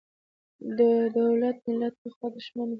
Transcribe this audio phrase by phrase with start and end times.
[0.77, 0.79] د
[1.17, 2.69] دولت–ملت پخوا دښمن و.